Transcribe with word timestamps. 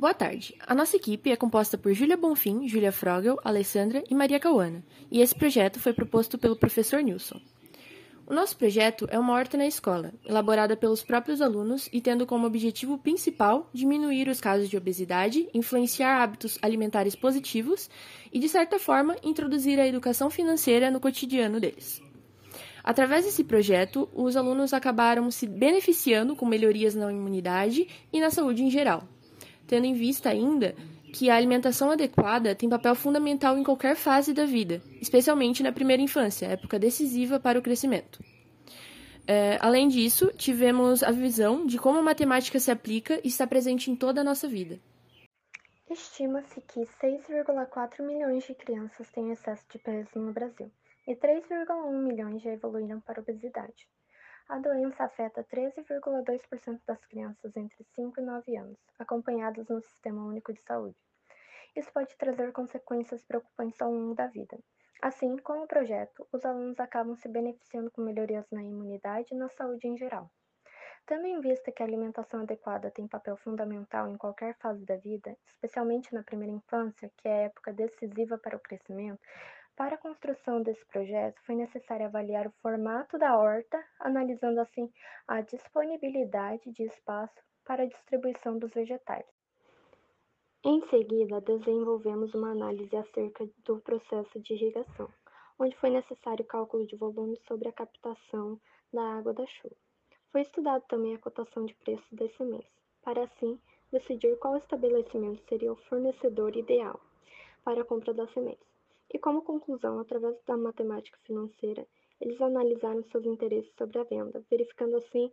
Boa 0.00 0.14
tarde. 0.14 0.54
A 0.66 0.74
nossa 0.74 0.96
equipe 0.96 1.30
é 1.30 1.36
composta 1.36 1.76
por 1.76 1.92
Júlia 1.92 2.16
Bonfim, 2.16 2.66
Júlia 2.66 2.90
Frogel, 2.90 3.38
Alessandra 3.44 4.02
e 4.08 4.14
Maria 4.14 4.40
Cauana, 4.40 4.82
e 5.10 5.20
esse 5.20 5.34
projeto 5.34 5.78
foi 5.78 5.92
proposto 5.92 6.38
pelo 6.38 6.56
professor 6.56 7.02
Nilson. 7.02 7.38
O 8.26 8.32
nosso 8.32 8.56
projeto 8.56 9.06
é 9.10 9.18
uma 9.18 9.34
horta 9.34 9.58
na 9.58 9.66
escola, 9.66 10.14
elaborada 10.24 10.74
pelos 10.74 11.02
próprios 11.02 11.42
alunos 11.42 11.86
e 11.92 12.00
tendo 12.00 12.24
como 12.24 12.46
objetivo 12.46 12.96
principal 12.96 13.68
diminuir 13.74 14.26
os 14.30 14.40
casos 14.40 14.70
de 14.70 14.76
obesidade, 14.78 15.46
influenciar 15.52 16.22
hábitos 16.22 16.58
alimentares 16.62 17.14
positivos 17.14 17.90
e, 18.32 18.38
de 18.38 18.48
certa 18.48 18.78
forma, 18.78 19.16
introduzir 19.22 19.78
a 19.78 19.86
educação 19.86 20.30
financeira 20.30 20.90
no 20.90 20.98
cotidiano 20.98 21.60
deles. 21.60 22.02
Através 22.82 23.26
desse 23.26 23.44
projeto, 23.44 24.08
os 24.14 24.34
alunos 24.34 24.72
acabaram 24.72 25.30
se 25.30 25.46
beneficiando 25.46 26.34
com 26.34 26.46
melhorias 26.46 26.94
na 26.94 27.12
imunidade 27.12 27.86
e 28.10 28.18
na 28.18 28.30
saúde 28.30 28.62
em 28.62 28.70
geral, 28.70 29.06
tendo 29.70 29.86
em 29.86 29.94
vista 29.94 30.28
ainda 30.28 30.74
que 31.14 31.30
a 31.30 31.36
alimentação 31.36 31.92
adequada 31.92 32.56
tem 32.56 32.68
papel 32.68 32.92
fundamental 32.96 33.56
em 33.56 33.62
qualquer 33.62 33.94
fase 33.94 34.34
da 34.34 34.44
vida, 34.44 34.82
especialmente 35.00 35.62
na 35.62 35.70
primeira 35.70 36.02
infância, 36.02 36.46
época 36.46 36.76
decisiva 36.76 37.38
para 37.38 37.56
o 37.56 37.62
crescimento. 37.62 38.18
É, 39.28 39.58
além 39.60 39.86
disso, 39.86 40.32
tivemos 40.36 41.04
a 41.04 41.12
visão 41.12 41.64
de 41.64 41.78
como 41.78 42.00
a 42.00 42.02
matemática 42.02 42.58
se 42.58 42.72
aplica 42.72 43.20
e 43.22 43.28
está 43.28 43.46
presente 43.46 43.92
em 43.92 43.94
toda 43.94 44.22
a 44.22 44.24
nossa 44.24 44.48
vida. 44.48 44.80
Estima-se 45.88 46.60
que 46.62 46.80
6,4 46.80 48.04
milhões 48.04 48.44
de 48.44 48.54
crianças 48.56 49.08
têm 49.12 49.30
excesso 49.30 49.64
de 49.70 49.78
peso 49.78 50.18
no 50.18 50.32
Brasil 50.32 50.68
e 51.06 51.14
3,1 51.14 51.92
milhões 52.02 52.42
já 52.42 52.50
evoluíram 52.50 53.00
para 53.00 53.20
obesidade. 53.20 53.88
A 54.50 54.58
doença 54.58 55.04
afeta 55.04 55.44
13,2% 55.44 56.80
das 56.84 57.04
crianças 57.04 57.56
entre 57.56 57.84
5 57.94 58.20
e 58.20 58.24
9 58.24 58.56
anos, 58.56 58.76
acompanhadas 58.98 59.68
no 59.68 59.80
Sistema 59.80 60.26
Único 60.26 60.52
de 60.52 60.60
Saúde. 60.62 60.96
Isso 61.76 61.92
pode 61.92 62.16
trazer 62.16 62.50
consequências 62.50 63.22
preocupantes 63.22 63.80
ao 63.80 63.92
longo 63.92 64.12
da 64.12 64.26
vida. 64.26 64.58
Assim, 65.00 65.36
com 65.36 65.62
o 65.62 65.68
projeto, 65.68 66.26
os 66.32 66.44
alunos 66.44 66.80
acabam 66.80 67.14
se 67.14 67.28
beneficiando 67.28 67.92
com 67.92 68.02
melhorias 68.02 68.44
na 68.50 68.60
imunidade 68.60 69.28
e 69.32 69.36
na 69.36 69.48
saúde 69.50 69.86
em 69.86 69.96
geral. 69.96 70.28
Tendo 71.06 71.26
em 71.26 71.40
vista 71.40 71.70
que 71.70 71.84
a 71.84 71.86
alimentação 71.86 72.40
adequada 72.40 72.90
tem 72.90 73.06
papel 73.06 73.36
fundamental 73.36 74.08
em 74.08 74.16
qualquer 74.16 74.56
fase 74.58 74.84
da 74.84 74.96
vida, 74.96 75.36
especialmente 75.46 76.12
na 76.12 76.24
primeira 76.24 76.52
infância, 76.52 77.08
que 77.18 77.28
é 77.28 77.32
a 77.32 77.44
época 77.44 77.72
decisiva 77.72 78.36
para 78.36 78.56
o 78.56 78.60
crescimento, 78.60 79.20
para 79.80 79.94
a 79.94 79.98
construção 79.98 80.60
desse 80.60 80.84
projeto, 80.84 81.40
foi 81.46 81.54
necessário 81.54 82.04
avaliar 82.04 82.46
o 82.46 82.52
formato 82.60 83.16
da 83.16 83.38
horta, 83.38 83.82
analisando 83.98 84.60
assim 84.60 84.92
a 85.26 85.40
disponibilidade 85.40 86.70
de 86.72 86.82
espaço 86.82 87.40
para 87.64 87.84
a 87.84 87.86
distribuição 87.86 88.58
dos 88.58 88.70
vegetais. 88.74 89.24
Em 90.62 90.86
seguida, 90.90 91.40
desenvolvemos 91.40 92.34
uma 92.34 92.50
análise 92.50 92.94
acerca 92.94 93.48
do 93.64 93.78
processo 93.80 94.38
de 94.40 94.52
irrigação, 94.52 95.08
onde 95.58 95.74
foi 95.76 95.88
necessário 95.88 96.44
cálculo 96.44 96.86
de 96.86 96.96
volume 96.96 97.40
sobre 97.48 97.66
a 97.66 97.72
captação 97.72 98.60
da 98.92 99.02
água 99.16 99.32
da 99.32 99.46
chuva. 99.46 99.76
Foi 100.30 100.42
estudado 100.42 100.84
também 100.88 101.14
a 101.14 101.18
cotação 101.18 101.64
de 101.64 101.72
preços 101.72 102.12
desse 102.12 102.44
mês, 102.44 102.66
para 103.00 103.24
assim 103.24 103.58
decidir 103.90 104.36
qual 104.40 104.58
estabelecimento 104.58 105.42
seria 105.48 105.72
o 105.72 105.82
fornecedor 105.88 106.54
ideal 106.54 107.00
para 107.64 107.80
a 107.80 107.84
compra 107.86 108.12
das 108.12 108.30
sementes. 108.34 108.68
E 109.12 109.18
como 109.18 109.42
conclusão, 109.42 109.98
através 109.98 110.36
da 110.46 110.56
matemática 110.56 111.18
financeira, 111.24 111.86
eles 112.20 112.40
analisaram 112.40 113.02
seus 113.10 113.24
interesses 113.24 113.72
sobre 113.76 113.98
a 113.98 114.04
venda, 114.04 114.44
verificando 114.50 114.96
assim 114.96 115.32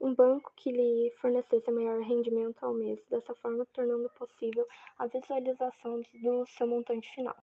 um 0.00 0.14
banco 0.14 0.52
que 0.56 0.70
lhe 0.70 1.10
fornecesse 1.20 1.70
maior 1.70 2.00
rendimento 2.00 2.62
ao 2.62 2.74
mês, 2.74 3.00
dessa 3.10 3.34
forma 3.36 3.66
tornando 3.72 4.10
possível 4.10 4.66
a 4.98 5.06
visualização 5.06 6.02
do 6.22 6.46
seu 6.46 6.66
montante 6.66 7.08
final. 7.14 7.36